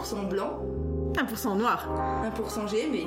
[0.00, 0.58] 1% blanc,
[1.14, 1.86] 1% noir.
[2.34, 3.06] 1% j'ai aimé,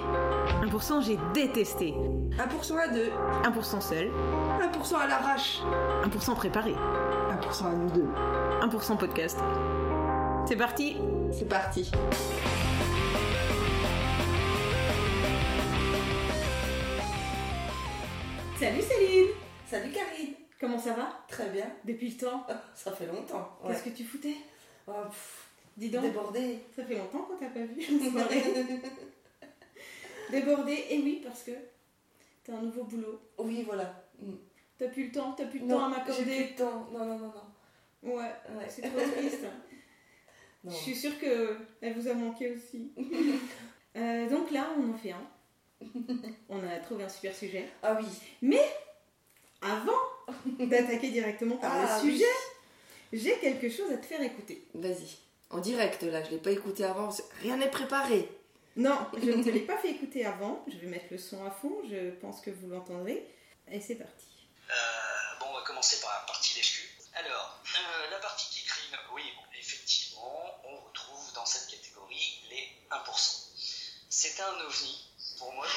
[0.63, 1.95] 1% j'ai détesté.
[2.37, 3.09] 1% à deux,
[3.43, 4.11] 1% seul.
[4.61, 5.61] 1% à l'arrache,
[6.03, 6.73] 1% préparé.
[6.73, 8.07] 1% à nous deux.
[8.61, 9.39] 1% podcast.
[10.45, 10.97] C'est parti
[11.31, 11.89] C'est parti.
[18.59, 19.27] Salut Céline
[19.69, 21.09] Salut Karine Comment ça va?
[21.27, 21.65] Très bien.
[21.85, 23.57] Depuis le temps Ça fait longtemps.
[23.67, 24.35] Qu'est-ce que tu foutais?
[24.87, 26.59] Oh, pff, Dis donc, Débordé.
[26.75, 28.43] ça fait longtemps qu'on t'a pas vu en soirée.
[30.31, 31.51] Débordé, et oui, parce que
[32.43, 33.19] t'as un nouveau boulot.
[33.39, 34.03] oui, voilà.
[34.19, 34.33] Mm.
[34.77, 36.47] T'as plus le temps, t'as plus le Non, temps à j'ai plus m'accorder.
[36.49, 36.87] le temps.
[36.91, 38.13] Non, non, non, non.
[38.15, 38.23] Ouais,
[38.57, 38.65] Ouais.
[38.69, 39.43] c'est trop triste.
[40.65, 40.71] Non.
[40.71, 42.91] Je suis sûre que elle vous a manqué aussi.
[43.95, 45.21] Euh, donc là, on en fait un.
[46.49, 47.69] On a trouvé un super sujet.
[47.83, 47.95] Ah
[48.41, 48.57] oui.
[49.61, 49.99] Avant
[50.65, 52.13] d'attaquer directement par Ah, le oui.
[52.13, 52.25] sujet,
[53.11, 54.65] j'ai quelque chose à te faire écouter.
[54.73, 55.17] Vas-y.
[55.53, 57.09] En direct, là, je l'ai pas écouté avant.
[57.41, 58.27] Rien n'est préparé.
[58.75, 60.65] Non, je ne te l'ai pas fait écouter avant.
[60.67, 61.71] Je vais mettre le son à fond.
[61.87, 63.23] Je pense que vous l'entendrez.
[63.71, 64.25] Et c'est parti.
[64.69, 64.73] Euh,
[65.39, 69.21] bon, on va commencer par la partie lèche Alors, euh, la partie qui crine, oui,
[69.35, 73.53] bon, effectivement, on retrouve dans cette catégorie les 1%.
[74.09, 75.67] C'est un ovni, pour moi.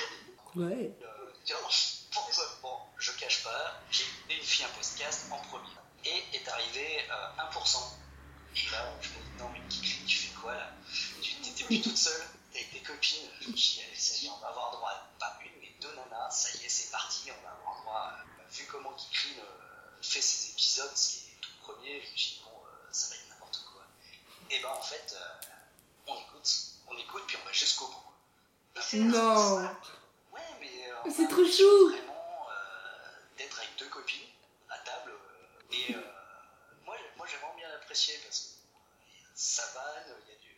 [0.56, 0.91] Ouais.
[1.03, 1.56] Euh, tiens,
[2.62, 4.05] Bon, je cache pas, j'ai
[4.41, 5.69] fille un podcast en premier.
[6.06, 8.06] Et est arrivé euh, 1%.
[8.57, 10.71] Et là, je me dis, non, mais qui tu fais quoi là
[11.23, 13.29] Tu t'étais plus toute seule, t'es avec tes copines.
[13.43, 15.95] Je me dis, allez, ça y est, on va avoir droit pas une, mais deux
[15.95, 17.95] nanas, ça y est, c'est parti, on va avoir droit.
[17.97, 22.51] à- vu comment Kikrine euh, fait ses épisodes, c'est tout premier, je me dit, bon,
[22.65, 23.83] euh, ça va être n'importe quoi.
[24.51, 25.47] Et ben en fait, euh,
[26.07, 26.49] on écoute,
[26.87, 28.03] on écoute, puis on va jusqu'au bout.
[28.95, 29.62] Non.
[30.33, 30.91] Ouais, mais.
[30.91, 31.89] euh, C'est trop chou.
[31.91, 32.47] Vraiment
[33.37, 34.29] d'être avec deux copines
[34.71, 35.11] à table.
[35.12, 36.01] euh, et euh,
[36.84, 38.47] moi, j'ai- moi j'ai vraiment bien apprécié parce que
[39.34, 40.48] ça vanne, il y a du.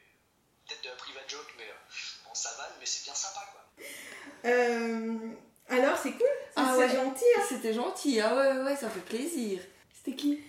[0.67, 3.85] Peut-être de la private joke, mais euh, bon, ça vanne, mais c'est bien sympa quoi.
[4.51, 5.17] Euh,
[5.69, 6.27] alors, c'est cool.
[6.57, 6.89] Ah c'est ouais.
[6.89, 7.25] gentil.
[7.37, 7.43] hein.
[7.49, 9.61] C'était gentil, ah ouais, ouais, ça fait plaisir.
[9.95, 10.41] C'était qui?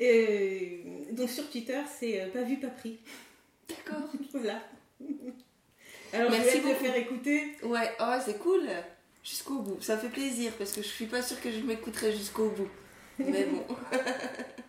[0.00, 2.98] Euh, donc sur Twitter, c'est euh, pas vu, pas pris.
[3.68, 4.08] D'accord.
[4.32, 4.60] Voilà.
[6.12, 6.84] Alors, Merci je vais te le beaucoup.
[6.84, 7.56] faire écouter.
[7.62, 8.68] Ouais, ouais, c'est cool.
[9.24, 9.82] Jusqu'au bout.
[9.82, 12.70] Ça fait plaisir parce que je suis pas sûre que je m'écouterai jusqu'au bout.
[13.18, 13.66] Mais bon.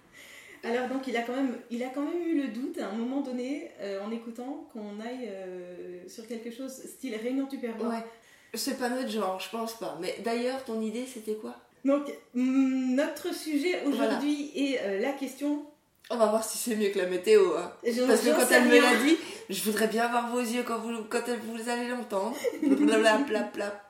[0.67, 2.91] Alors donc il a quand même, il a quand même eu le doute à un
[2.91, 7.89] moment donné euh, en écoutant qu'on aille euh, sur quelque chose style réunion Tupperware.
[7.89, 8.05] Ouais.
[8.53, 9.97] C'est pas notre genre, je pense pas.
[10.01, 11.55] Mais d'ailleurs, ton idée, c'était quoi?
[11.85, 15.65] Donc hum, notre sujet aujourd'hui est euh, la question.
[16.09, 17.55] On va voir si c'est mieux que la météo.
[17.57, 17.71] Hein.
[17.83, 19.17] Parce que quand elle me l'a dit,
[19.49, 22.35] je voudrais bien voir vos yeux quand vous, quand vous allez l'entendre.
[22.63, 23.89] Blablabla.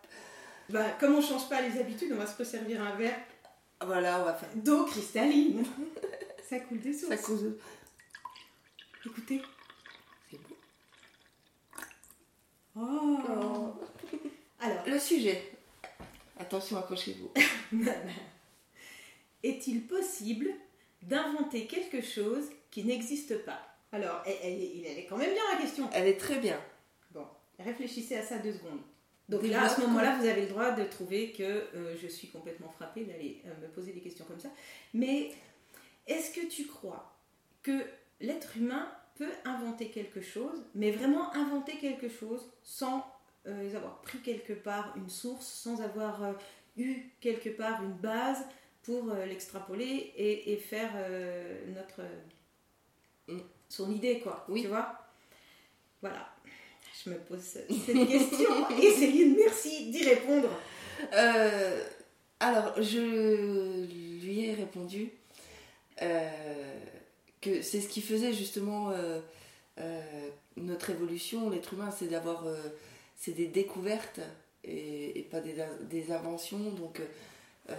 [0.70, 3.16] Bah, comme on change pas les habitudes, on va se resservir un verre
[3.86, 5.64] Voilà, on va faire d'eau cristalline.
[6.50, 7.10] Ça coule des sources.
[7.16, 7.58] ça cause.
[9.06, 9.42] Écoutez.
[10.32, 10.56] C'est beau.
[12.76, 13.74] Oh.
[14.60, 15.52] Alors, Le sujet.
[16.40, 17.32] Attention, accrochez-vous.
[19.44, 20.50] est-il possible
[21.02, 23.60] d'inventer quelque chose qui n'existe pas?
[23.92, 25.90] Alors, elle, elle est- elle est quand même bien la question.
[25.94, 26.60] Elle est très bien.
[27.12, 27.26] Bon,
[27.60, 28.82] réfléchissez à ça deux secondes.
[29.30, 32.30] Donc là, à ce moment-là, vous avez le droit de trouver que euh, je suis
[32.30, 34.50] complètement frappée d'aller euh, me poser des questions comme ça.
[34.94, 35.32] Mais
[36.08, 37.14] est-ce que tu crois
[37.64, 37.86] que
[38.20, 43.06] l'être humain peut inventer quelque chose, mais vraiment inventer quelque chose sans
[43.48, 46.34] euh, avoir pris quelque part une source, sans avoir euh,
[46.78, 48.44] eu quelque part une base
[48.84, 50.92] pour euh, l'extrapoler et, et faire
[51.76, 52.02] notre
[53.70, 54.46] son idée, quoi.
[54.48, 54.62] Oui.
[54.62, 54.98] Tu vois?
[56.02, 56.34] Voilà.
[57.04, 60.50] Je me pose cette question et Céline, merci d'y répondre.
[62.40, 63.86] Alors, je
[64.22, 65.12] lui ai répondu
[67.42, 69.20] que c'est ce qui faisait justement euh,
[69.80, 70.02] euh,
[70.58, 72.58] notre évolution, l'être humain, c'est d'avoir euh,
[73.16, 74.20] c'est des découvertes
[74.64, 76.58] et, et pas des, des inventions.
[76.72, 77.02] Donc,
[77.70, 77.74] euh,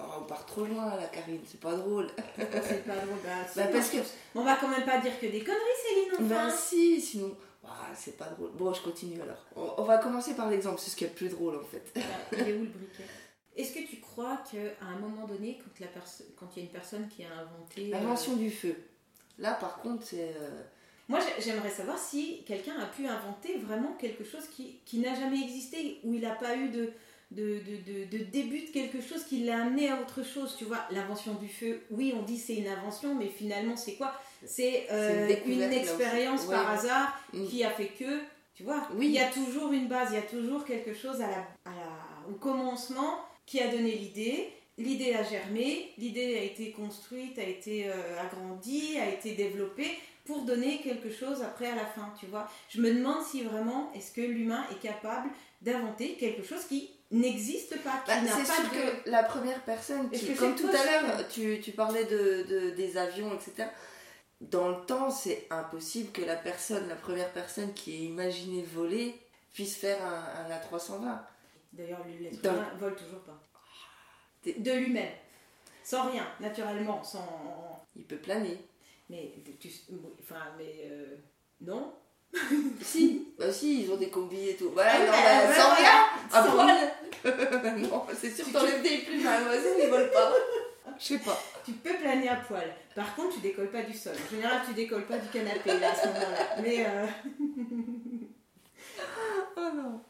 [0.00, 2.08] oh, on part trop loin là, Karine, c'est pas drôle.
[2.38, 3.18] C'est pas drôle.
[3.24, 3.96] Bah, Bah, parce que-
[4.34, 6.44] On va quand même pas dire que des conneries, Céline, enfin.
[6.46, 7.34] Ben si, sinon,
[7.64, 8.50] ah, c'est pas drôle.
[8.52, 9.44] Bon, je continue alors.
[9.56, 11.82] On, on va commencer par l'exemple, c'est ce qui est le plus drôle en fait.
[11.94, 13.04] Voilà, Il est où le briquet?
[13.58, 16.64] Est-ce que tu crois qu'à un moment donné, quand, la perso- quand il y a
[16.66, 17.88] une personne qui a inventé...
[17.88, 18.74] euh, L'invention du feu.
[19.38, 20.32] Là, par contre, c'est.
[20.36, 20.62] euh,
[21.08, 25.14] Moi, j'ai- j'aimerais savoir si quelqu'un a pu inventer vraiment quelque chose qui, qui n'a
[25.14, 26.92] jamais existé, où il n'a pas eu de,
[27.30, 27.60] de,
[28.10, 30.54] de, début de quelque chose qui l'a amené à autre chose.
[30.58, 34.12] Tu vois, l'invention du feu, oui, on dit c'est une invention, mais finalement, c'est quoi?
[34.44, 35.78] C'est euh, une aussi.
[35.78, 36.54] expérience Ouais.
[36.54, 37.46] par hasard Mm.
[37.46, 38.20] qui a fait que,
[38.54, 39.06] tu vois, Oui.
[39.06, 41.70] il y a toujours une base, il y a toujours quelque chose à la, à
[41.74, 44.48] la- au commencement qui a donné l'idée.
[44.76, 49.90] L'idée a germé, l'idée a été construite, a été euh, agrandie, a été développée
[50.24, 52.48] pour donner quelque chose après à la fin, tu vois.
[52.68, 55.30] Je me demande si vraiment est-ce que l'humain est capable
[55.62, 59.02] d'inventer quelque chose qui n'existe pas, qui Bah, c'est pas sûr de...
[59.04, 62.96] que la première personne, qui, comme tout à l'heure, tu, tu parlais de, de- des
[62.98, 63.68] avions, etc.
[64.40, 69.16] Dans le temps, c'est impossible que la personne, la première personne qui ait imaginé voler,
[69.54, 71.18] puisse faire un, un A320.
[71.72, 73.40] D'ailleurs, l'être humain vole toujours pas.
[74.44, 75.12] De lui-même.
[75.84, 77.86] Sans rien, naturellement, sans...
[77.96, 78.58] Il peut planer.
[79.10, 79.68] Mais, tu...
[80.22, 80.88] Enfin, mais...
[80.90, 81.16] euh,
[81.60, 81.94] Non.
[82.82, 84.70] Si, bah si, ils ont des combis et tout.
[84.70, 87.78] Voilà, Ah, non, bah, bah, ouais, sans rien, à Sans poil.
[87.90, 90.32] non, c'est sûr, Tu- t'enlèves des plumes à un oiseau, ils volent pas.
[90.98, 91.38] Je sais pas.
[91.64, 92.70] Tu peux planer à poil.
[92.94, 94.14] Par contre, tu décolles pas du sol.
[94.26, 96.56] En général, tu décolles pas du canapé là, à ce moment-là.
[96.62, 96.86] Mais...
[96.86, 97.06] Euh...
[99.56, 100.00] Oh non.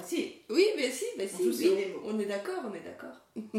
[0.00, 2.02] Bah si, Oui, mais si, mais si, oui, mots.
[2.06, 3.20] on est d'accord, on est d'accord.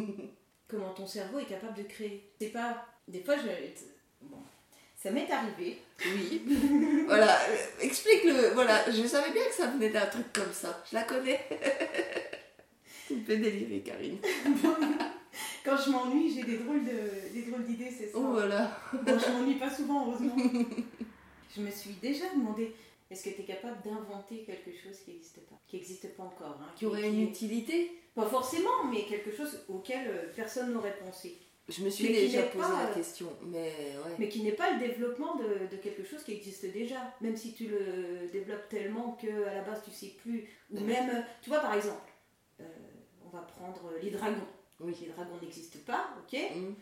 [0.68, 2.32] comment ton cerveau est capable de créer.
[2.40, 2.84] C'est pas.
[3.08, 3.44] Des fois, je.
[4.22, 4.38] Bon.
[4.98, 5.78] Ça m'est arrivé.
[6.04, 6.42] Oui.
[7.06, 8.54] voilà, euh, explique-le.
[8.54, 10.84] Voilà, je savais bien que ça venait d'un truc comme ça.
[10.90, 11.40] Je la connais.
[13.08, 14.18] tu me fais délirer, Karine.
[15.64, 18.18] Quand je m'ennuie, j'ai des drôles de, des drôles d'idées, c'est ça.
[18.18, 18.80] Oh voilà.
[18.94, 20.36] Bon, je m'ennuie pas souvent, heureusement.
[21.56, 22.74] je me suis déjà demandé
[23.12, 26.58] est-ce que tu es capable d'inventer quelque chose qui n'existe pas Qui n'existe pas encore.
[26.62, 27.92] Hein, Qui aurait une utilité?
[28.16, 31.38] Pas forcément, mais quelque chose auquel euh, personne n'aurait pensé.
[31.69, 33.69] Je me suis Mais déjà posé pas, la euh, question, mais
[34.04, 34.16] ouais.
[34.18, 37.13] Mais qui n'est pas le développement de, de quelque chose qui existe déjà.
[37.22, 40.50] Même si tu le développes tellement que à la base tu sais plus.
[40.72, 42.12] Ou même, tu vois par exemple,
[42.60, 42.64] euh,
[43.25, 44.48] on va prendre les dragons.
[44.80, 44.96] Oui.
[45.02, 46.40] Les dragons n'existent pas, ok?
[46.56, 46.74] Mm.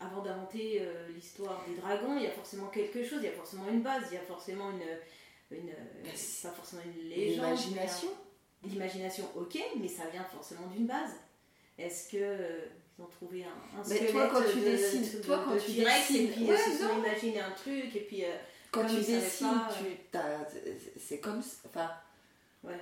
[0.00, 3.32] Avant d'inventer euh, l'histoire des dragons, il y a forcément quelque chose, il y a
[3.32, 4.82] forcément une base, il y a forcément une.
[5.56, 5.70] Une
[6.14, 7.44] c'est- pas forcément une légende.
[7.46, 8.08] L'imagination.
[8.64, 11.12] L'imagination, ok, mais ça vient forcément d'une base.
[11.78, 12.16] Est-ce que.
[12.20, 12.60] euh,
[12.98, 15.72] ils ont trouvé un, un Mais toi, quand tu de- dessines- de- toi, quand tu
[15.72, 16.98] T-Rex, et dessines- puis Ouais, euh, ils non.
[16.98, 18.36] imaginé un truc et puis euh,
[18.70, 20.20] Quand tu dessines, pas, tu,
[21.00, 21.42] c'est comme.
[21.66, 21.90] Enfin,
[22.64, 22.78] ouais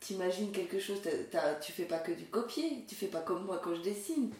[0.00, 2.84] t'imagines quelque chose, t'as- t'as- tu fais pas que du copier.
[2.88, 4.30] Tu fais pas comme moi quand je dessine.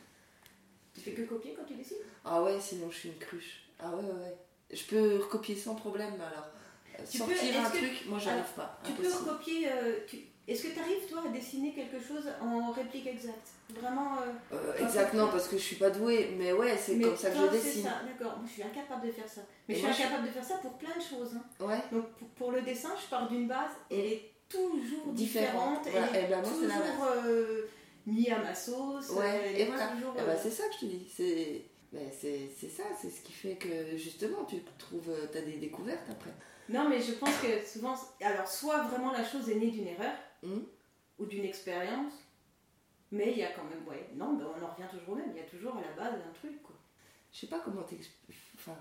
[0.93, 1.97] tu fais que copier quand tu dessines?
[2.25, 3.63] Ah ouais, sinon je suis une cruche.
[3.79, 4.37] Ah ouais, ouais, ouais.
[4.73, 6.49] Je peux recopier sans problème, alors.
[7.11, 8.79] Tu sortir peux- un est-ce que- truc, moi j'arrive pas.
[8.85, 10.19] tu peux recopier euh, tu-
[10.49, 13.49] est-ce que tu arrives toi à dessiner quelque chose en réplique exacte?
[13.71, 17.17] Vraiment euh, Euh, exact, non, parce que je suis pas douée, mais ouais, c'est comme
[17.17, 17.85] ça que je dessine.
[17.85, 20.27] ça, d'accord moi je suis incapable de faire ça mais Et je suis je- incapable
[20.27, 21.65] de faire ça pour plein de choses hein.
[21.65, 25.83] Ouais, donc pour, pour le dessin je pars d'une base et elle est toujours Différente.
[25.85, 27.67] différente Voilà, elle est et ben, moi, c'est toujours euh,
[28.07, 29.87] mise à ma sauce ouais, elle et est voilà.
[29.89, 31.09] toujours, Eh ben, c'est ça que je te dis.
[31.17, 31.63] C'est
[31.93, 35.57] ben, c'est c'est ça, c'est ce qui fait que justement tu trouves, euh, t'as des
[35.59, 36.31] découvertes après.
[36.69, 40.13] Non, mais je pense que souvent, alors soit vraiment la chose est née d'une erreur
[40.43, 40.65] Mhm.
[41.19, 42.13] ou d'une expérience,
[43.11, 45.31] mais il y a quand même, ouais, non, mais on en revient toujours au même,
[45.33, 46.75] il y a toujours à la base un truc, quoi.
[47.33, 48.37] Je sais pas comment t'expliques.
[48.57, 48.77] Enfin,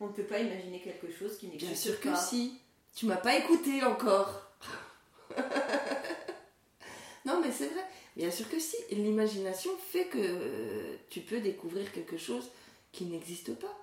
[0.00, 2.16] On ne peut pas imaginer quelque chose qui bien n'existe sûr que pas.
[2.16, 2.58] si.
[2.94, 4.50] Tu m'as pas écouté encore.
[7.24, 7.84] non, mais c'est vrai.
[8.16, 8.76] Bien sûr que si.
[8.90, 12.50] L'imagination fait que tu peux découvrir quelque chose
[12.92, 13.76] qui n'existe pas.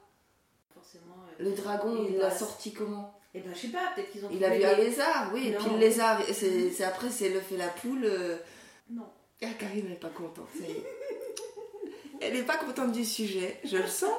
[0.74, 1.16] Forcément.
[1.40, 3.18] euh, Le dragon, il l'a sorti comment?
[3.34, 5.48] Eh ben, je sais pas, peut-être qu'ils ont Il a vu un des- lézard, oui.
[5.48, 5.60] Et Non.
[5.60, 8.04] puis le lézard, c'est c'est- après c'est l'œuf et la poule.
[8.04, 8.38] euh,
[8.90, 9.08] Non.
[9.42, 10.48] Ah, Karine n'est pas contente.
[10.58, 10.86] ça y est.
[12.22, 14.14] Elle n'est pas contente du sujet, je le sens.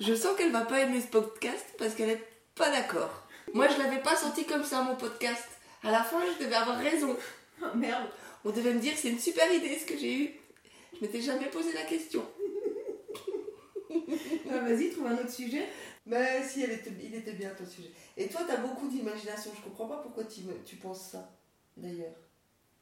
[0.00, 3.22] Je sens qu'elle va pas aimer ce podcast parce qu'elle est pas d'accord.
[3.52, 5.44] Moi, je l'avais pas senti comme ça, mon podcast.
[5.82, 7.16] À la fin, je devais avoir raison.
[7.62, 8.06] Oh, merde.
[8.44, 10.30] On devait me dire c'est une super idée ce que j'ai eu.
[10.94, 12.24] Je m'étais jamais posé la question.
[14.50, 15.66] Ah, Vas-y, trouve un autre sujet.
[16.06, 17.90] Mais si, elle était, il était bien ton sujet.
[18.16, 19.50] Et toi, t'as beaucoup d'imagination.
[19.56, 21.30] Je comprends pas pourquoi tu, tu penses ça,
[21.76, 22.14] d'ailleurs.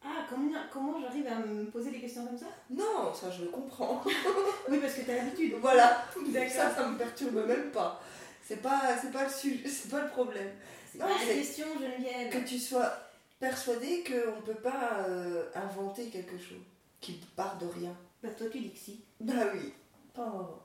[0.02, 2.48] Ah, comment, comment j'arrive à me poser des questions comme ça?
[2.68, 4.02] Non, ça je le comprends.
[4.68, 5.54] Oui, parce que t'as l'habitude.
[5.60, 6.04] Voilà,
[6.50, 8.00] ça, ça me perturbe même pas.
[8.46, 10.50] C'est pas, c'est pas le sujet, c'est pas le problème.
[10.92, 12.30] C'est Non, pas la question, Geneviève.
[12.30, 12.92] Que tu sois
[13.40, 16.60] persuadé qu'on ne peut pas euh, inventer quelque chose
[17.00, 17.96] qui part de rien.
[18.22, 19.00] Bah, toi, tu dis que si.
[19.20, 19.72] Bah oui.
[20.18, 20.58] Oh,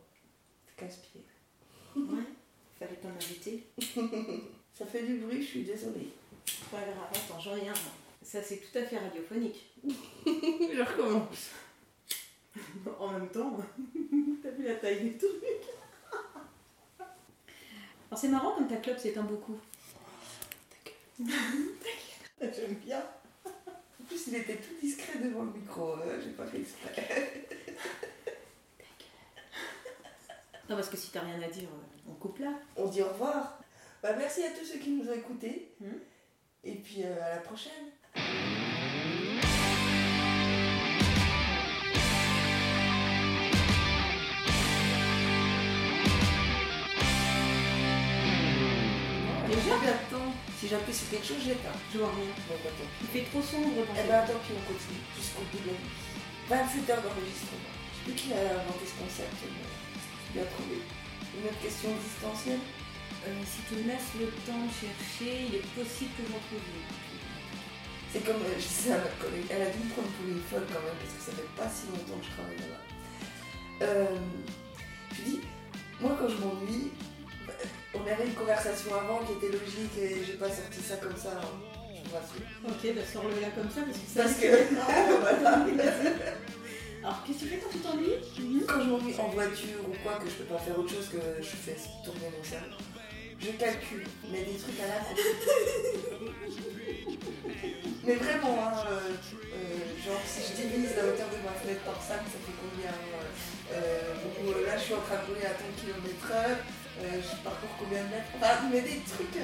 [0.80, 1.26] casse-pied.
[1.96, 2.24] Ouais.
[2.80, 3.68] Fallait pas m'inviter.
[4.74, 6.10] Ça fait du bruit, je suis désolée.
[6.72, 7.74] Pas grave, attends, j'en ai un.
[8.22, 9.66] Ça, c'est tout à fait radiophonique.
[9.86, 11.50] je recommence.
[12.98, 13.58] En même temps,
[14.42, 15.44] t'as vu la taille du truc
[18.10, 19.58] Alors c'est marrant comme ta clope s'éteint beaucoup.
[22.40, 23.04] J'aime bien.
[23.46, 27.48] En plus, il était tout discret devant le micro, euh, j'ai pas fait exprès.
[30.70, 32.54] Non parce que si t'as rien à dire, euh, on coupe là.
[32.78, 33.60] On dit au revoir.
[34.04, 35.74] Bah, merci à tous ceux qui nous ont écoutés.
[35.82, 35.98] Hmm.
[36.64, 37.72] Et puis euh, à la prochaine.
[50.12, 51.70] Temps Si j'appuie sur quelque chose, j'éteins.
[51.92, 52.30] Je vois rien.
[52.48, 53.02] Bon, bah, tant pis.
[53.02, 55.74] Il fait trop sombre dans Eh ben, tant pis, on continue jusqu'au bout de la
[55.74, 55.98] nuit.
[56.48, 57.74] 27 heures d'enregistrement.
[57.74, 59.89] Je sais plus qui a inventé ce concept, mais
[60.34, 60.78] bien trouvé.
[61.38, 62.60] Une autre question existentielle
[63.28, 66.64] Euh, si tu me laisses le temps de chercher, il est possible que j'en trouve
[66.64, 66.88] une.
[68.14, 70.40] C'est comme, euh, je disais à ma collègue, elle a dû me prendre pour une
[70.48, 72.84] folle quand même, parce que ça fait pas si longtemps que je travaille là-bas.
[73.84, 74.16] Euh,
[75.12, 75.42] je lui dis,
[76.00, 76.96] moi quand je m'ennuie,
[77.46, 77.54] bah,
[77.94, 81.36] on avait une conversation avant qui était logique et j'ai pas sorti ça comme ça,
[81.44, 81.52] hein.
[81.92, 82.48] je vous rassure.
[82.72, 84.24] Ok, bah sors-le là comme ça parce que ça.
[84.24, 84.48] Parce que,
[89.30, 92.44] voiture ou quoi, que je peux pas faire autre chose que je fais tourner mon
[92.44, 92.78] cerveau,
[93.40, 95.00] je calcule, mais des trucs à la.
[98.04, 99.12] Mais vraiment, hein, euh,
[99.54, 102.90] euh, genre si je divise la hauteur de ma fenêtre par 5, ça fait combien
[102.90, 106.58] euh, euh, Là je suis en train de rouler à tant de km heure,
[107.04, 108.32] je parcours combien de mètres?
[108.36, 109.38] Enfin, mais des trucs...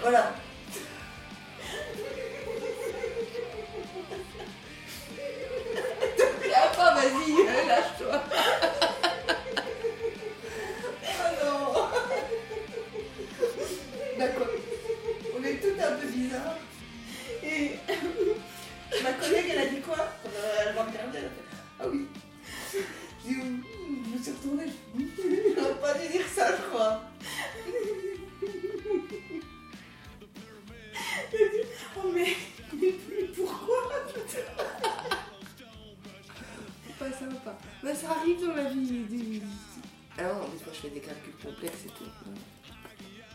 [0.00, 0.34] voilà.
[6.96, 8.22] Vas-y, lâche-toi.
[41.42, 41.48] Je
[41.88, 42.10] tout.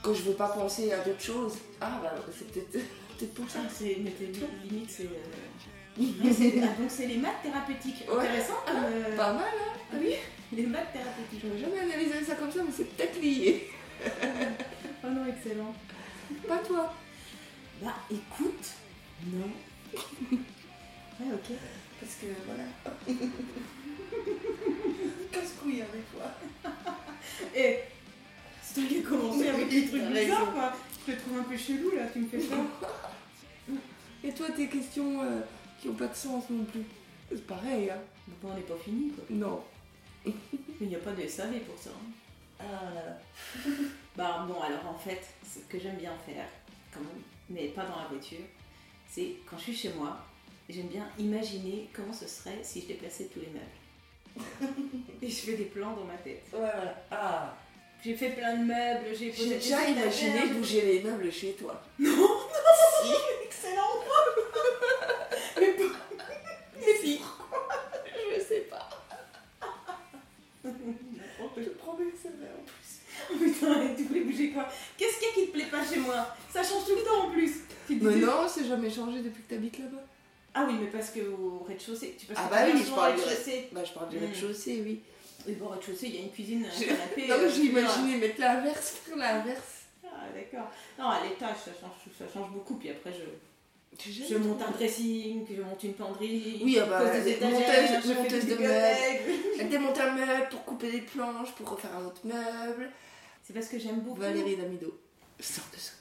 [0.01, 2.71] Quand je veux pas penser à d'autres choses, ah bah c'est peut-être
[3.17, 3.59] peut-être pour ça.
[3.65, 3.97] Ah, c'est.
[4.03, 4.11] Mais
[4.69, 5.03] limite, c'est.
[5.99, 8.03] euh, c'est- ah, donc, c'est les maths thérapeutiques.
[8.09, 8.19] Ouais.
[8.27, 8.83] Intéressant comme.
[8.85, 10.13] euh, Pas mal, hein Ah oui,
[10.53, 11.41] les maths thérapeutiques.
[11.43, 13.67] J'aurais jamais analysé ça comme ça, mais c'est peut-être lié.
[15.03, 15.73] Oh non, excellent.
[16.47, 16.93] Pas toi.
[17.81, 18.20] Bah écoute,
[36.11, 36.83] de sens non plus.
[37.29, 37.99] C'est pareil, hein.
[38.27, 39.23] Donc on n'est pas fini quoi.
[39.29, 39.63] Non.
[40.81, 41.89] Il n'y a pas de SAV pour ça.
[41.91, 42.11] hein.
[42.59, 43.17] Ah là là.
[44.15, 46.45] Bah bon, alors en fait, ce que j'aime bien faire,
[46.93, 48.43] quand même, mais pas dans la voiture,
[49.09, 50.17] c'est quand je suis chez moi,
[50.69, 54.75] j'aime bien imaginer comment ce serait si je déplaçais tous les meubles.
[55.21, 56.43] Et je fais des plans dans ma tête.
[56.53, 57.03] Ouais, voilà.
[57.09, 57.55] Ah.
[58.03, 61.81] J'ai fait plein de meubles, j'ai posé J'ai déjà imaginé bouger les meubles chez toi.
[63.45, 63.93] Excellent
[65.59, 65.95] Mais pour-
[66.79, 67.19] Mais si
[68.35, 68.89] Je sais pas.
[70.63, 72.99] N'importe Je te promets que c'est vrai en plus.
[73.29, 75.85] Oh putain, et tu voulais bouger quoi Qu'est-ce qu'il y a qui te plaît pas
[75.85, 77.51] chez moi Ça change tout le temps en plus.
[77.87, 80.03] Tu te Mais non, c'est jamais changé depuis que t'habites là-bas.
[80.53, 83.21] Ah oui, mais parce que au rez-de-chaussée, tu passes Ah bah oui, je parle du
[83.21, 83.69] rez-de-chaussée.
[83.71, 84.19] Bah, je parle du Mm.
[84.19, 84.99] rez-de-chaussée, oui.
[85.47, 87.27] Oui, bon, au rez-de-chaussée, il y a une cuisine, un canapé.
[87.27, 87.87] Non, euh, j'ai voilà.
[87.87, 89.85] imaginé mettre l'inverse, faire l'inverse.
[90.05, 90.69] Ah, d'accord.
[90.99, 92.75] Non, à l'étage, ça change, ça change beaucoup.
[92.75, 93.23] Puis après, je,
[94.29, 96.59] je monte un dressing, je monte une penderie.
[96.63, 99.21] Oui, ah bah, je des monteuses- je des de bibliothèques.
[99.59, 102.89] Elle démonte un meuble pour couper des planches, pour refaire un autre meuble.
[103.43, 104.19] C'est parce que j'aime beaucoup.
[104.19, 104.99] Valérie Damido.
[105.39, 106.00] Sors de corps.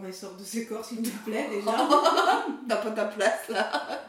[0.00, 1.88] Ouais, sors de ce corps, s'il te plaît, déjà.
[2.68, 4.06] T'as pas ta place là.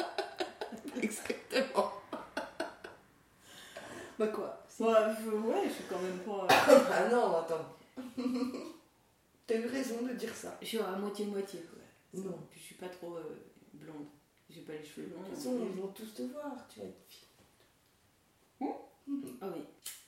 [1.02, 1.92] Exactement.
[4.18, 4.94] Bah quoi Ouais,
[5.24, 6.48] je, ouais, je suis quand même pas.
[6.92, 7.76] Ah non, attends.
[9.48, 10.58] T'as eu raison de dire ça.
[10.62, 12.22] Je suis à moitié-moitié, quoi.
[12.22, 12.38] Non.
[12.50, 13.40] Puis je suis pas trop euh,
[13.74, 14.06] blonde.
[14.50, 15.22] J'ai pas les cheveux longs.
[15.22, 16.52] De toute façon, ils vont tous te voir.
[16.74, 17.26] Tu vas être fille.
[19.42, 19.64] Ah oui.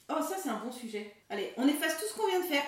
[0.10, 1.14] Oh, ça, c'est un bon sujet.
[1.30, 2.64] Allez, on efface tout ce qu'on vient de faire.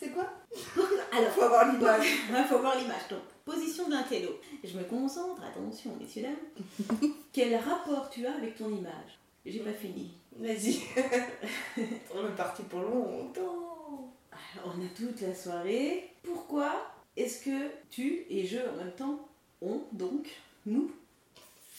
[0.00, 0.24] C'est quoi
[1.12, 2.06] Alors, Faut avoir l'image.
[2.30, 3.06] il faut voir l'image.
[3.10, 4.30] Donc, position d'un télo.
[4.64, 7.10] Je me concentre, attention, messieurs, dames.
[7.34, 9.18] Quel rapport tu as avec ton image?
[9.44, 10.10] J'ai pas fini.
[10.38, 10.80] Vas-y.
[12.14, 14.14] On est parti pour longtemps.
[14.32, 16.10] Alors, on a toute la soirée.
[16.22, 19.28] Pourquoi est-ce que tu et je, en même temps,
[19.60, 20.28] on, donc,
[20.64, 20.90] nous,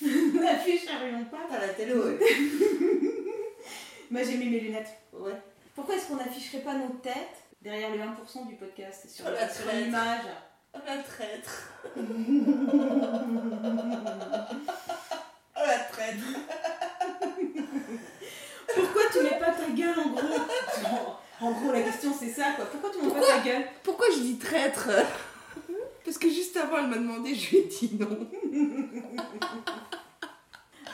[0.01, 2.19] n'afficherions pas T'as la télé, ouais.
[4.11, 4.95] Moi, j'ai mis mes lunettes.
[5.11, 5.33] Ouais.
[5.75, 7.40] Pourquoi est-ce qu'on n'afficherait pas nos têtes?
[7.61, 9.85] Derrière le 1% du podcast sur, Oh, la sur traître.
[9.85, 10.25] l'image
[10.73, 11.69] Oh la traître.
[11.97, 12.01] oh
[15.67, 16.23] la traître.
[18.73, 20.21] Pourquoi tu mets pas ta gueule en gros?
[21.41, 22.65] En gros, la question c'est ça quoi.
[22.65, 23.65] Pourquoi tu mets pas ta gueule?
[23.83, 24.89] Pourquoi je dis traître?
[26.05, 28.27] Parce que juste avant, elle m'a demandé, je lui ai dit non.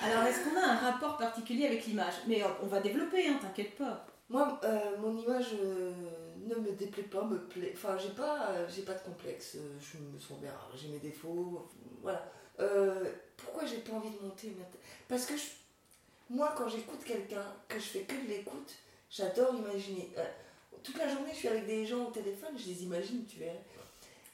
[0.04, 2.14] Alors, est-ce qu'on a un rapport particulier avec l'image?
[2.28, 4.06] Mais on va développer, hein, t'inquiète pas.
[4.30, 5.92] Moi, euh, mon image euh,
[6.46, 7.72] ne me déplaît pas, me plaît.
[7.76, 9.56] Enfin, j'ai pas, euh, j'ai pas de complexe.
[9.80, 10.52] Je me sens bien.
[10.76, 11.68] J'ai mes défauts.
[12.02, 12.30] Voilà.
[13.38, 14.52] Pourquoi j'ai pas envie de monter
[15.08, 15.44] Parce que je-
[16.30, 18.74] moi, quand j'écoute quelqu'un, que je fais que de l'écoute,
[19.10, 20.10] j'adore imaginer.
[20.84, 23.64] Toute la journée, je suis avec des gens au téléphone, je les imagine, tu verrais.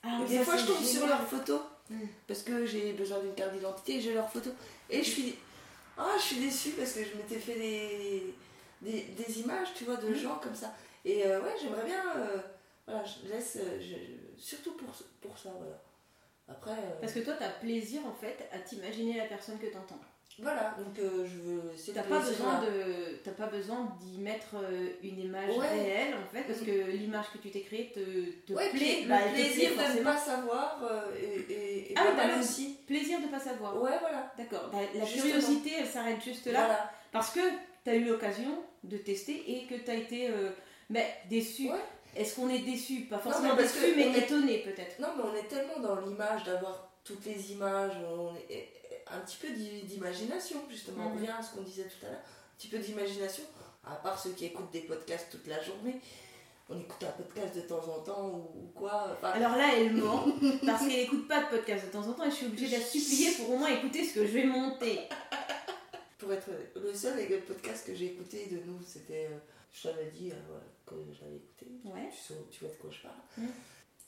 [0.03, 1.97] Ah, Et des fois, je tombe sur leurs photos Mm.
[2.27, 4.53] parce que j'ai besoin d'une carte d'identité et j'ai leurs photos.
[4.89, 5.35] Et je suis,
[5.97, 8.33] ah, je suis déçue parce que je m'étais fait des,
[8.83, 10.15] des, des images, tu vois, de Mm.
[10.15, 10.73] gens comme ça.
[11.05, 12.03] Et euh, ouais, j'aimerais bien.
[12.17, 12.37] euh,
[12.87, 13.57] voilà, je laisse.
[13.59, 14.89] euh, je- surtout pour,
[15.21, 15.81] pour ça, voilà.
[16.49, 16.71] Après.
[16.71, 19.77] euh, Parce que toi, tu as plaisir en fait à t'imaginer la personne que tu
[19.77, 19.99] entends.
[20.39, 21.61] Voilà, donc je veux.
[21.77, 24.55] c'est T'as pas besoin de, t'as pas besoin d'y mettre
[25.03, 25.67] une image Ouais.
[25.69, 27.99] réelle en fait, parce que l'image que tu t'es créée te,
[28.47, 29.05] te Ouais, plaît.
[29.07, 30.81] bah, le te plaît plaisir de ne pas savoir
[31.21, 32.79] et, et, et Ah pas aussi.
[32.87, 33.79] Plaisir de pas savoir.
[33.79, 34.33] Ouais, voilà.
[34.35, 34.69] D'accord.
[34.71, 35.23] Bah, la Justement.
[35.33, 36.91] curiosité, elle s'arrête juste là, Voilà.
[37.11, 37.39] parce que
[37.83, 40.49] tu as eu l'occasion de tester et que tu as été euh,
[41.29, 41.69] déçu.
[41.69, 41.79] Ouais.
[42.15, 43.01] Est-ce qu'on est déçu?
[43.09, 44.99] Pas forcément parce déçu, mais est- étonné peut-être.
[44.99, 48.69] Non, mais on est tellement dans l'image d'avoir toutes les images, on est
[49.07, 51.07] un petit peu d'i- d'imagination, justement.
[51.07, 51.15] On Mhm.
[51.17, 53.43] revient à ce qu'on disait tout à l'heure, un petit peu d'imagination,
[53.85, 55.95] à part ceux qui écoutent des podcasts toute la journée.
[56.69, 59.09] On écoute un podcast de temps en temps ou, quoi.
[59.11, 60.23] enfin, Alors là, elle ment
[60.65, 62.79] parce qu'elle écoute pas de podcast de temps en temps et je suis obligée de
[62.79, 64.99] la supplier pour au moins écouter ce que je vais monter.
[66.23, 69.27] Pour être le seul et le podcast que j'ai écouté de nous, c'était.
[69.31, 69.37] euh,
[69.71, 71.65] je t'avais dit euh, voilà, que je l'avais écouté.
[71.85, 72.09] Ouais.
[72.11, 73.15] Tu, sais- tu vois de quoi je parle.
[73.37, 73.47] Mhm.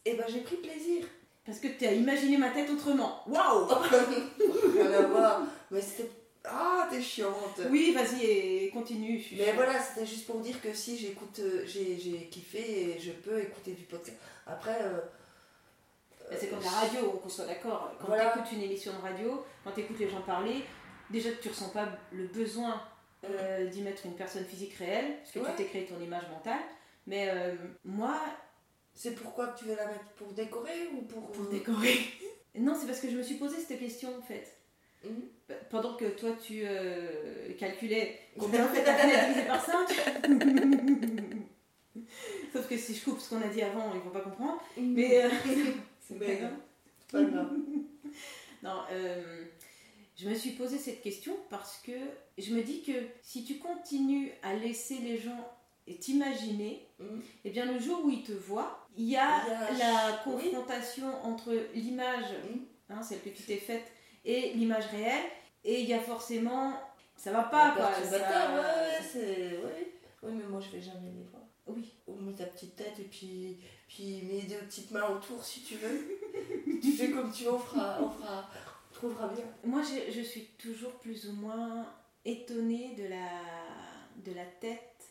[0.06, 1.06] Et ben j'ai pris plaisir.
[1.46, 3.22] Parce que tu as imaginé ma tête autrement.
[3.28, 3.68] Waouh
[4.74, 5.42] Rien à voir.
[5.72, 6.10] Mais c'était.
[6.44, 7.60] Ah, t'es chiante.
[7.72, 9.24] Oui, vas-y, et continue.
[9.36, 13.40] Mais voilà, c'était juste pour dire que si j'écoute, euh, j'ai kiffé et je peux
[13.42, 14.18] écouter du podcast.
[14.46, 15.00] Après, euh,
[16.40, 17.92] C'est comme la radio, qu'on soit d'accord.
[18.00, 18.32] Quand Voilà.
[18.32, 20.64] tu écoutes une émission de radio, quand tu écoutes les gens parler,
[21.10, 22.82] déjà que tu ressens pas le besoin
[23.24, 25.50] euh, d'y mettre une personne physique réelle, parce que Ouais.
[25.52, 26.60] tu t'es créé ton image mentale.
[27.08, 28.20] Mais euh, moi,
[28.94, 30.06] c'est pourquoi que tu veux la mettre?
[30.18, 31.32] Pour décorer ou pour.
[31.32, 31.98] pour décorer.
[32.56, 34.56] non, c'est parce que je me suis posé cette question en fait.
[35.04, 35.22] Mhm.
[35.48, 39.88] P- Pendant que toi tu euh, calculais combien fait ta fenêtre divisé par 5.
[42.54, 44.62] Sauf que si je coupe ce qu'on a dit avant, ils vont pas comprendre.
[44.78, 45.30] Mais euh,
[46.02, 46.54] c'est pas Mais- grave.
[47.12, 47.52] Pas grave.
[48.64, 49.44] Non, euh,
[50.18, 51.92] je me suis posé cette question parce que
[52.38, 55.52] je me dis que si tu continues à laisser les gens
[56.00, 57.22] t'imaginer, Mhm.
[57.44, 60.24] eh bien le jour où ils te voient, il y a, Il y a- la
[60.28, 60.50] oui.
[60.52, 62.62] confrontation entre l'image, Mhm.
[62.90, 63.86] hein, celle que tu t'es faite,
[64.24, 65.26] et l'image réelle,
[65.64, 66.74] et il y a forcément...
[67.18, 67.94] Ça va pas, quoi.
[67.94, 69.58] ça- ouais, ouais, c'est.
[69.64, 69.94] Ouais.
[70.24, 71.44] Oui, mais moi je vais jamais les voir.
[71.68, 71.94] Oui.
[72.08, 75.76] Ou mets ta petite tête et puis, puis mets deux petites mains autour si tu
[75.76, 76.20] veux.
[76.82, 78.50] tu fais comme tu veux, on fera, on fera,
[79.02, 79.46] bien.
[79.64, 81.86] Moi, je, je suis toujours plus ou moins
[82.24, 83.42] étonnée de la,
[84.18, 85.06] de la tête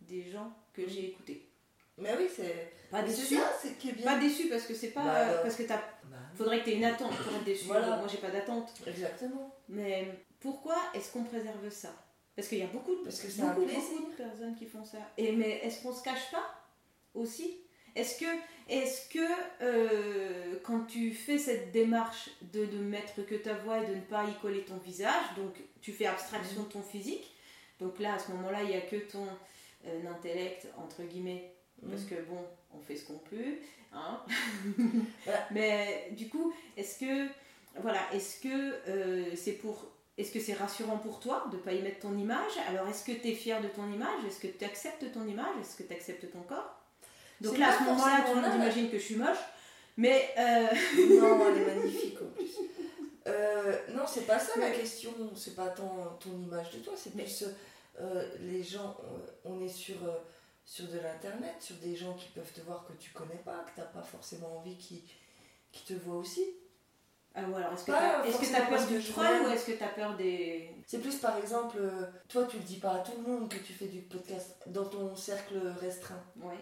[0.00, 1.48] des gens que j'ai écoutés.
[1.96, 2.72] Mais oui, c'est.
[2.90, 3.26] Pas mais déçue.
[3.26, 4.04] C'est ça, c'est qui est bien.
[4.04, 6.64] Pas déçu parce que c'est pas Bah, euh, euh, parce que t'as Bah, faudrait que
[6.64, 7.66] tu aies une attente pour être déçu.
[7.66, 7.96] Voilà.
[7.96, 8.72] Moi j'ai pas d'attente.
[8.86, 9.54] exactement.
[9.68, 10.08] Mais
[10.40, 11.94] pourquoi est-ce qu'on préserve ça?
[12.34, 14.98] Parce qu'il y a beaucoup de Parce que beaucoup, beaucoup de personnes qui font ça.
[15.16, 16.44] Et mais est-ce qu'on se cache pas
[17.14, 17.58] aussi
[17.96, 19.18] Est-ce que
[19.62, 24.00] euh, quand tu fais cette démarche de ne mettre que ta voix et de ne
[24.00, 27.34] pas y coller ton visage, donc tu fais abstraction de ton physique,
[27.80, 29.26] donc là à ce moment-là il n'y a que ton
[29.86, 31.50] euh, intellect entre guillemets
[31.90, 32.08] parce Mm.
[32.08, 32.38] que bon,
[32.72, 33.56] on fait ce qu'on peut,
[33.92, 34.20] hein.
[35.24, 35.48] Voilà.
[35.50, 37.28] Mais du coup, est-ce que
[37.80, 41.82] voilà, est-ce que euh, c'est pour est-ce que c'est rassurant pour toi de pas y
[41.82, 42.52] mettre ton image?
[42.68, 44.24] Alors est-ce que tu es fier de ton image?
[44.26, 45.54] Est-ce que tu acceptes ton image?
[45.60, 46.80] Est-ce que tu acceptes ton corps?
[47.40, 49.38] Donc là, à ce moment-là, tout le monde imagine que je suis moche.
[49.96, 50.66] Mais euh,
[51.20, 52.50] Non, elle est magnifique en plus.
[53.26, 55.12] Euh, non, c'est pas ça la Mais- question.
[55.36, 57.44] C'est pas tant ton image de toi, c'est plus
[58.00, 58.96] euh, les gens.
[59.44, 60.18] on est sur, euh,
[60.64, 63.70] sur de l'internet, sur des gens qui peuvent te voir que tu connais pas, que
[63.80, 65.04] t'as pas forcément envie qui,
[65.72, 66.44] qui te voient aussi.
[67.36, 69.66] ah, ou alors est-ce que Pas tu as, forcément peur du que troll ou est-ce
[69.66, 72.94] que tu as peur des C'est plus par exemple, euh, toi tu le dis pas
[72.94, 76.22] à tout le monde que tu fais du podcast dans ton cercle restreint.
[76.42, 76.58] ouais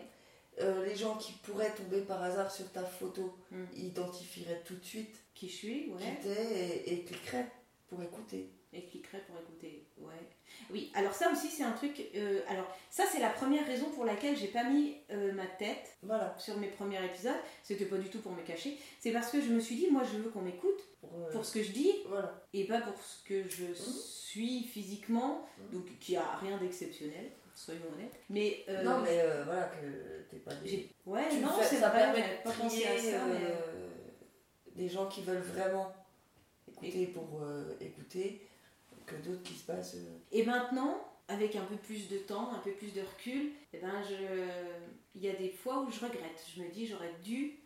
[0.61, 3.65] Euh, les gens qui pourraient tomber par hasard sur ta photo Mm.
[3.75, 7.51] identifieraient tout de suite qui je suis, qui ouais, t'es et, et cliqueraient
[7.89, 8.51] pour écouter.
[8.75, 10.29] et cliquerait pour écouter, ouais.
[10.71, 12.01] Oui, alors ça aussi c'est un truc.
[12.15, 15.97] euh, alors ça c'est la première raison pour laquelle j'ai pas mis euh, ma tête
[16.03, 16.35] Voilà.
[16.39, 17.33] sur mes premiers épisodes.
[17.63, 18.77] C'était pas du tout pour me cacher.
[19.01, 21.53] C'est parce que je me suis dit, moi je veux qu'on m'écoute Pour, pour ce
[21.55, 22.47] que je dis Voilà.
[22.53, 25.79] et pas pour ce que je suis physiquement, Mhm.
[25.81, 28.19] donc qui a rien d'exceptionnel, soyons honnêtes.
[28.31, 30.89] Mais euh, Non, mais euh, voilà, que t'es pas des...
[31.07, 33.25] ouais, Tu non, c'est ça vrai, permet de pas à ça.
[33.27, 33.89] mais- euh,
[34.75, 35.93] des gens qui veulent vraiment
[36.83, 37.41] écouter pour
[37.81, 38.41] écouter
[39.07, 42.71] que d'autres qui se euh, Et maintenant, avec un peu plus de temps, un peu
[42.73, 44.15] plus de recul, eh ben je,
[45.15, 46.43] il y a des fois où je regrette.
[46.57, 47.59] Je me dis j'aurais dû.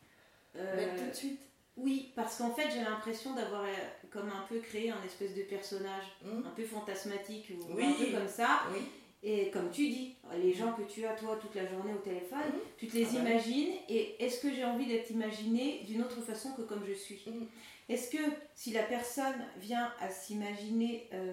[0.55, 1.41] Mettre tout de suite.
[1.77, 3.65] oui, parce qu'en fait j'ai l'impression d'avoir
[4.11, 7.85] comme un peu créé un espèce de personnage Hum, un peu fantasmatique ou Oui.
[7.85, 8.63] un peu comme ça.
[8.73, 8.81] Oui.
[9.29, 12.39] Et comme tu dis, les gens que tu as toi toute la journée au téléphone,
[12.55, 12.61] Mhm.
[12.79, 16.21] tu te les Ah bah imagines et est-ce que j'ai envie d'être imaginée d'une autre
[16.23, 17.49] façon que comme je suis Mhm.
[17.89, 18.23] Est-ce que
[18.55, 21.33] si la personne vient à s'imaginer, euh,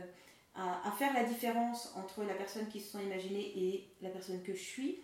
[0.56, 4.42] à, à faire la différence entre la personne qui se sont imaginée et la personne
[4.42, 5.00] que je suis,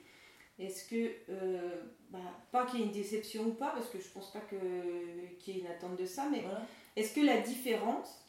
[0.57, 2.19] est-ce que, euh, bah,
[2.51, 5.57] pas qu'il y ait une déception ou pas, parce que je pense pas qu'il y
[5.57, 6.65] ait une attente de ça, mais Voilà.
[6.95, 8.25] est-ce que la différence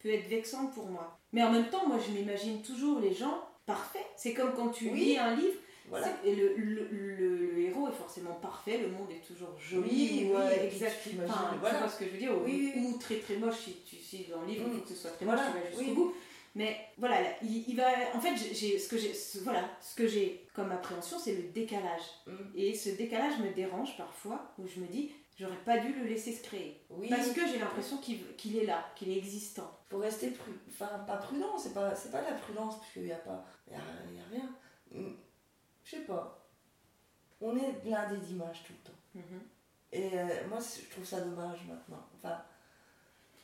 [0.00, 1.18] peut être vexante pour moi?
[1.32, 3.40] Mais en même temps, moi, je m'imagine toujours les gens
[3.74, 4.06] parfaits.
[4.16, 5.00] C'est comme quand tu Oui.
[5.00, 6.08] lis un livre, Voilà.
[6.24, 10.30] et le, le- le- le héros est forcément parfait, le monde est toujours joli, Oui,
[10.32, 10.96] ouais, oui, et puis exact.
[11.02, 11.74] tu t'imagines, Enfin, voilà.
[11.76, 13.96] Tu vois ce que je veux dire Ou, Oui, ou très très moche si, tu,
[13.96, 14.76] si dans le livre il Mm.
[14.76, 16.14] faut que ce soit très Voilà, moche, tu vas jusqu'au bout.
[16.56, 17.86] Mais voilà, là, il, il va.
[18.14, 19.12] En fait, j'ai- ce que j'ai,
[19.44, 22.02] voilà, ce que j'ai comme appréhension, c'est le décalage.
[22.26, 26.04] Hum, Et ce décalage me dérange parfois, où je me dis, j'aurais pas dû le
[26.04, 26.80] laisser se créer.
[26.90, 27.08] Oui.
[27.08, 29.78] Parce que j'ai l'impression qu'il est là, qu'il est existant.
[29.88, 30.58] faut rester prudent.
[30.68, 33.44] Enfin, pas prudent, c'est pas, pas de la prudence, parce qu'il n'y a pas.
[33.66, 34.54] Il y a, y a rien.
[34.94, 35.16] Hum,
[35.84, 36.46] Je sais pas.
[37.40, 38.98] On est blindé d'images tout le temps.
[39.14, 39.40] Mhm.
[39.92, 42.06] Et euh, moi, je trouve ça dommage maintenant.
[42.16, 42.42] Enfin,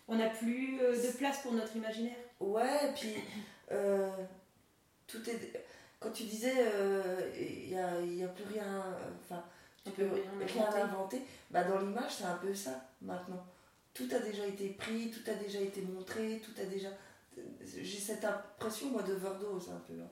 [0.07, 2.17] On n'a plus euh, de place pour notre imaginaire.
[2.41, 3.15] ouais, et puis.
[3.73, 4.11] euh,
[5.07, 5.65] tout est.
[5.99, 6.53] Quand tu disais,
[7.41, 8.85] il n'y a, y a plus rien.
[9.19, 9.43] Enfin,
[9.87, 11.23] On tu peut peux rien rien inventer.
[11.51, 13.45] Bah, dans l'image, c'est un peu ça maintenant.
[13.95, 16.89] Tout a déjà été pris, tout a déjà été montré, tout a déjà.
[17.65, 19.95] J'ai cette impression, moi, d'overdose un peu.
[19.95, 20.09] hein,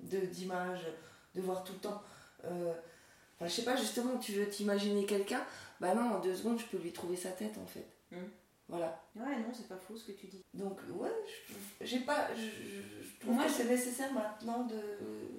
[0.00, 0.86] de d'images,
[1.34, 2.02] de voir tout le temps.
[2.44, 2.72] Euh,
[3.36, 5.44] enfin, je sais pas, justement, tu veux t'imaginer quelqu'un,
[5.80, 7.86] bah non, en deux secondes, je peux lui trouver sa tête en fait.
[8.12, 8.24] Mm.
[8.68, 9.02] Voilà.
[9.16, 10.42] Ouais, non, c'est pas faux ce que tu dis.
[10.52, 11.10] Donc, ouais,
[11.80, 12.28] j'ai pas.
[12.34, 14.76] Je, trouve Moi, c'est nécessaire maintenant de.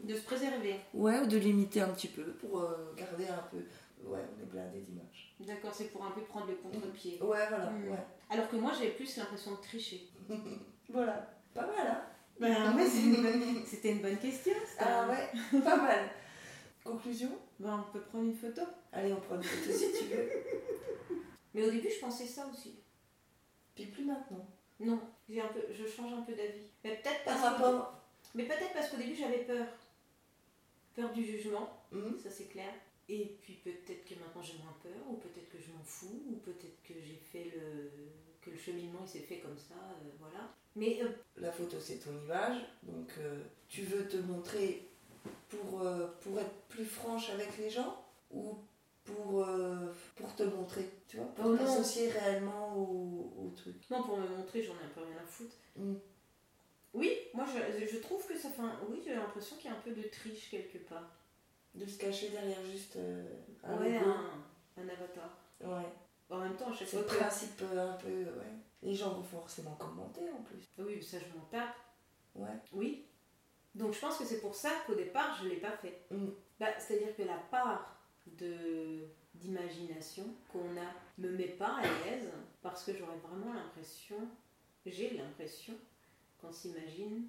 [0.04, 0.76] De se préserver.
[0.94, 3.58] Ouais, ou de limiter un petit peu pour euh, garder un peu.
[4.04, 5.36] Ouais, on est blindé d'images.
[5.42, 7.22] D'accord, c'est pour un peu prendre le contre-pied.
[7.22, 7.92] Ouais, voilà, Mm.
[7.92, 7.98] ouais.
[8.30, 10.08] Alors que moi, j'ai plus l'impression de tricher.
[10.92, 12.02] Voilà, pas mal, hein
[12.40, 14.54] Ben ouais, c'est une bonne- c'était une bonne question.
[14.66, 14.86] ça.
[15.06, 16.10] Ah ouais, pas mal.
[16.84, 17.30] Conclusion?
[17.60, 18.62] Ben, on peut prendre une photo.
[18.92, 20.30] Allez, on prend une photo si tu veux.
[21.54, 22.80] Mais au début, je pensais ça aussi.
[23.84, 24.46] Puis plus maintenant.
[24.80, 26.68] Non, j'ai un peu, je change un peu d'avis.
[26.84, 27.94] Mais peut-être Par que- rapport.
[28.36, 29.66] Mais peut-être parce qu'au début, j'avais peur.
[30.96, 32.72] Peur du jugement, Hum, ça c'est clair.
[33.08, 36.36] Et puis peut-être que maintenant j'ai moins peur, ou peut-être que je m'en fous, ou
[36.38, 37.90] peut-être que j'ai fait le.
[38.42, 40.54] que le cheminement il s'est fait comme ça, euh, voilà.
[40.76, 42.58] Mais euh, La photo, c'est ton image.
[42.84, 44.88] Donc, euh, tu veux te montrer
[45.50, 45.82] pour,
[46.22, 48.60] pour être plus franche avec les gens ou
[49.14, 53.76] pour, euh, pour te montrer, tu vois, pour Oh t'associer réellement au, au truc.
[53.90, 55.56] non, pour me montrer, j'en ai un peu rien à foutre.
[55.76, 55.96] Mm.
[56.94, 58.62] Oui, moi je, je trouve que ça fait.
[58.62, 61.16] un- Oui, j'ai l'impression qu'il y a un peu de triche quelque part.
[61.76, 63.24] De se cacher derrière juste euh,
[63.64, 64.32] un ouais, un,
[64.78, 65.38] un avatar.
[65.62, 65.88] Ouais.
[66.32, 67.16] En même temps, à chaque C'est fois le que.
[67.24, 68.54] principe euh, un peu, ouais.
[68.82, 70.68] Les gens vont forcément commenter en plus.
[70.80, 71.76] Oui, ça je m'en tape.
[72.36, 72.58] Ouais.
[72.74, 73.06] Oui.
[73.76, 76.02] Donc je pense que c'est pour ça qu'au départ, je ne l'ai pas fait.
[76.10, 76.30] Mm.
[76.60, 77.99] Bah, C'est-à-dire que la part
[79.36, 82.30] d'imagination qu'on a me met pas à l'aise
[82.62, 84.18] parce que j'aurais vraiment l'impression,
[84.86, 85.74] j'ai l'impression
[86.42, 87.28] qu'on s'imagine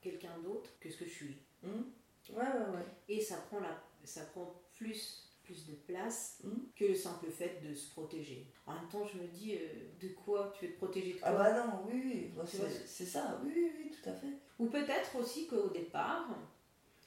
[0.00, 1.36] quelqu'un d'autre que ce que je suis.
[1.64, 1.90] Hum.
[2.30, 2.86] Ouais, ouais, ouais.
[3.08, 6.50] Et ça prend, la, ça prend plus, plus de place Mm.
[6.76, 8.46] que le simple fait de se protéger.
[8.66, 11.28] En même temps, je me dis, euh, de quoi Tu veux te protéger de quoi
[11.28, 14.28] Ah bah non, oui, oui, bah, c'est ça, oui, oui, oui, tout à fait.
[14.58, 16.28] Ou peut-être aussi qu'au départ,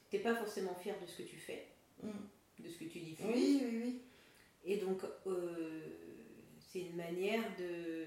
[0.09, 1.67] t'es pas forcément fier de ce que tu fais,
[2.03, 2.11] Hum.
[2.67, 3.25] De ce que tu diffuses.
[3.33, 4.01] Oui, oui, oui.
[4.65, 5.81] Et donc, euh,
[6.59, 8.05] c'est une manière de,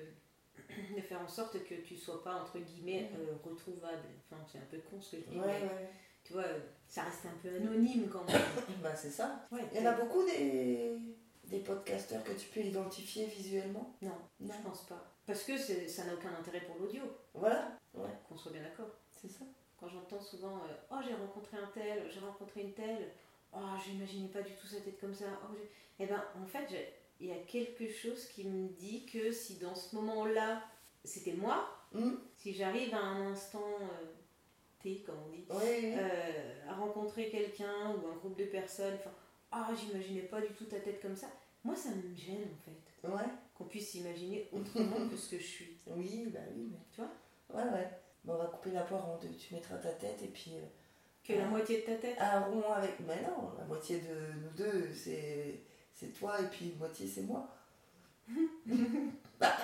[0.96, 4.04] de faire en sorte que tu sois pas, entre guillemets, euh, retrouvable.
[4.30, 5.90] Enfin, c'est un peu con ce que je dis, Ouais, mais ouais.
[6.24, 6.44] tu vois,
[6.88, 8.40] ça reste un peu anonyme quand même.
[8.82, 9.46] Bah c'est ça.
[9.50, 10.96] Ouais, Il y en a beaucoup des,
[11.44, 13.94] des podcasteurs que tu peux identifier visuellement?
[14.02, 14.54] Non, Non.
[14.56, 15.06] je pense pas.
[15.26, 17.02] Parce que ça n'a aucun intérêt pour l'audio,
[17.34, 18.90] Voilà, ouais, qu'on soit bien d'accord.
[19.12, 19.44] c'est ça.
[19.78, 23.12] Quand j'entends souvent euh, Oh, j'ai rencontré un tel, j'ai rencontré une telle,
[23.52, 25.26] oh, j'imaginais pas du tout sa tête comme ça.
[25.44, 25.70] Oh, j'ai-
[26.04, 26.66] eh ben, en fait,
[27.20, 30.62] il y a quelque chose qui me dit que si dans ce moment-là,
[31.04, 32.20] c'était moi, Hum.
[32.36, 34.12] si j'arrive à un instant euh,
[34.82, 39.10] T, comme on dit, euh, à rencontrer quelqu'un ou un groupe de personnes, enfin,
[39.50, 41.26] ah, j'imaginais pas du tout ta tête comme ça,
[41.64, 43.08] moi, ça me gêne en fait.
[43.08, 45.76] Ouais, Qu'on puisse s'imaginer autrement que ce que je suis.
[45.88, 46.78] oui, bah oui, mais.
[46.92, 47.10] Tu vois?
[47.62, 47.88] Ouais, ouais.
[48.24, 49.30] Bon, on va couper la poire en deux.
[49.34, 50.52] Tu mettras ta tête et puis.
[50.54, 50.64] euh,
[51.24, 52.16] Que la moitié de ta tête.
[52.18, 52.98] un rond avec.
[53.06, 55.60] Mais non, la moitié de nous deux, c'est
[55.94, 57.48] c'est toi et puis moitié, c'est moi.
[59.38, 59.56] bah,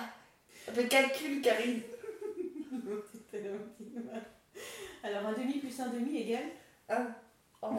[0.75, 1.81] le calcul, Karine.
[5.03, 6.49] Alors un demi plus un demi égale
[6.89, 7.07] Un.
[7.61, 7.69] Oh.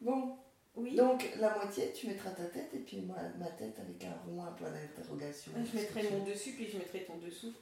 [0.00, 0.36] bon,
[0.76, 0.94] Oui.
[0.94, 4.44] donc la moitié, tu mettras ta tête et puis moi, ma tête avec un rond,
[4.44, 5.52] un point d'interrogation.
[5.56, 7.52] je mettrai mon dessus, puis je mettrai ton dessous.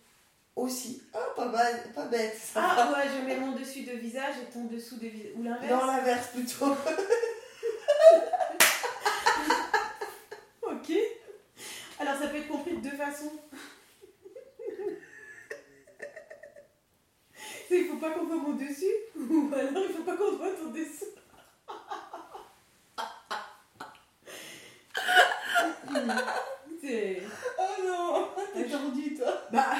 [0.56, 1.02] Aussi.
[1.12, 2.36] Ah, pas, mal, pas bête.
[2.36, 5.32] Ça Ah ouais, je mets mon dessus de visage et ton dessous de visage.
[5.36, 6.76] Ou l'inverse Dans l'inverse plutôt.
[10.62, 10.92] Ok.
[11.98, 13.32] Alors ça peut être compris de deux façons.
[17.70, 18.84] Il faut pas qu'on voit mon dessus
[19.16, 21.06] ou alors il faut pas qu'on voit ton dessous.
[26.82, 27.22] C'est
[27.58, 29.32] oh non, t'es tordu toi.
[29.50, 29.76] bah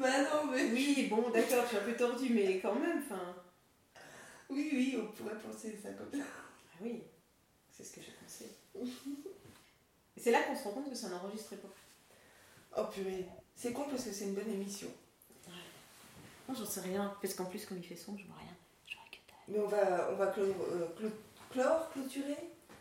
[0.00, 0.64] Bah non, mais.
[0.72, 3.36] oui bon d'accord je suis un peu tordue mais quand même enfin
[4.50, 6.26] Oui, oui, on pourrait penser ça comme ça.
[6.26, 7.02] ah oui
[7.70, 8.46] c'est ce que j'ai pensé.
[10.16, 11.68] Et c'est là qu'on se rend compte que ça n'enregistrait pas.
[12.78, 13.26] Oh purée.
[13.54, 14.88] C'est con parce que c'est une bonne émission.
[16.48, 18.56] Non j'en sais rien parce qu'en plus comme il fait sombre je vois rien.
[18.86, 19.38] Je vois que dalle.
[19.48, 21.12] Mais on va, on va clore, euh, clo-
[21.50, 22.36] clore, clôturer?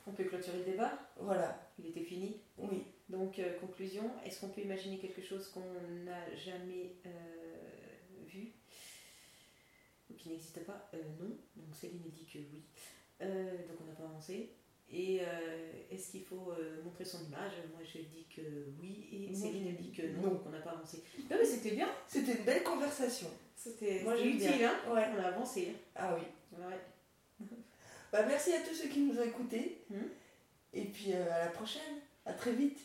[0.08, 0.92] On peut clôturer le débat?
[1.18, 2.42] Voilà, Il était fini?
[2.58, 2.84] oui.
[3.12, 5.60] Donc, euh, conclusion, est-ce qu'on peut imaginer quelque chose qu'on
[6.06, 7.10] n'a jamais euh,
[8.26, 8.54] vu
[10.10, 10.90] ou qui n'existe pas?
[10.94, 11.36] Euh, Non.
[11.58, 12.64] Donc, Céline dit que oui.
[13.22, 14.52] Euh, donc, on n'a pas avancé.
[14.94, 15.22] Et
[15.90, 16.52] est-ce qu'il faut
[16.84, 17.54] montrer son image?
[17.72, 18.42] Moi, je dis que
[18.82, 19.08] oui.
[19.30, 20.28] Et Céline dit que non, non.
[20.32, 21.02] donc on n'a pas avancé.
[21.30, 21.88] Non, mais c'était bien.
[22.10, 23.28] C'était une belle conversation.
[23.56, 24.70] C'était utile, bien.
[24.70, 25.06] hein Ouais.
[25.16, 25.76] On a avancé.
[25.96, 26.24] Ah oui.
[26.60, 27.48] Ouais.
[28.12, 29.78] Bah, merci à tous ceux qui nous ont écoutés.
[29.90, 30.10] Mhm.
[30.74, 32.00] Et puis à la prochaine.
[32.26, 32.80] À très vite.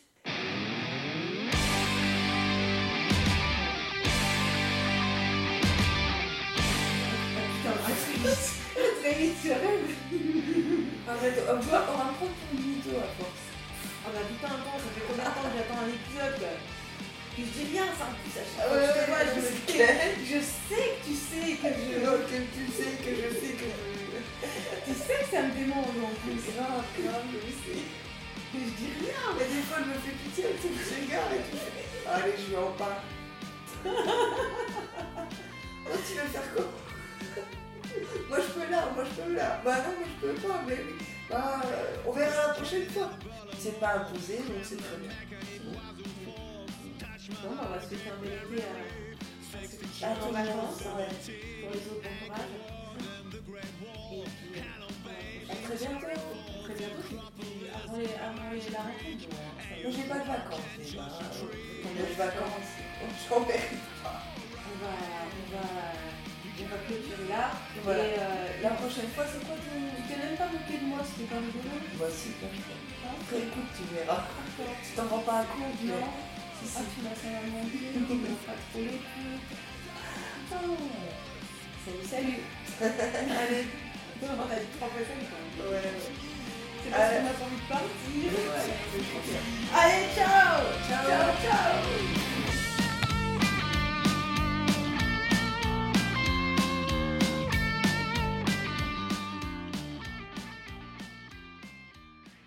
[7.57, 8.57] Putain, très vite.
[9.01, 9.87] très vite, je rêve.
[11.07, 13.47] Arrête, on va, on prendre ton mytho à force.
[14.05, 16.47] Ah bah putain, attends, ça fait combien de temps que j'attends un épisode.
[17.33, 19.71] Puis je dis rien, ça en plus à chaque fois que je te vois, je,
[19.71, 19.99] clair.
[20.25, 22.05] je sais que tu sais que je.
[22.05, 24.17] Donc tu sais que je sais que je...
[24.85, 26.41] Tu sais que ça me démange en plus.
[26.55, 28.06] Grave, grave, je sais.
[28.53, 29.23] Mais je dis rien.
[29.37, 30.67] Mais des fois, elle me fait pitié, elle se
[31.05, 31.63] regarde et tout.
[32.09, 32.99] Allez, je lui en parle.
[33.85, 33.89] Oh,
[36.07, 36.65] tu veux faire quoi?
[38.29, 39.61] Moi, je peux là, moi, je peux là.
[39.65, 40.93] Bah non, moi, je peux pas, mais oui.
[41.29, 41.61] Bah,
[42.05, 43.09] on verra la prochaine fois.
[43.59, 45.11] C'est pas imposé, donc c'est très bien.
[47.43, 48.63] Bah, on va se faire un bel été
[50.03, 50.81] à, à À en vacances.
[50.81, 51.09] ouais.
[51.61, 52.45] Pour les autres, bon courage.
[54.11, 54.61] Et puis,
[57.87, 59.27] La ça est.
[59.83, 60.71] Moi, j'ai pas de vacances.
[60.77, 61.01] déjà.
[61.07, 62.71] On J'ai de vacances.
[63.29, 64.23] J'en mérite pas.
[64.67, 64.91] on va,
[65.31, 65.65] on va,
[66.59, 67.51] on va clôturer là.
[67.83, 68.03] Voilà.
[68.03, 69.77] Et euh, La prochaine fois, c'est quoi ton...
[69.95, 71.79] tu t'es même pas moqué de moi, c'était pas rigolo.
[71.99, 72.29] Bah si.
[72.43, 74.23] Hein écoute, tu verras.
[74.83, 75.91] Tu t'en rends pas compte, mais...
[75.91, 76.11] Non.
[76.59, 76.99] Si, Ah, si.
[76.99, 79.39] tu un mentir, tu m'as pas trop les coups.
[81.85, 82.39] Salut, salut.
[82.81, 83.65] Allez.
[84.21, 85.71] On a dit trois quand même.
[85.71, 86.26] Ouais.
[89.73, 90.61] Allez, ciao.
[90.87, 92.46] Ciao, ciao.